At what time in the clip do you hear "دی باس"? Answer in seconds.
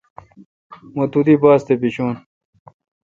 1.25-1.61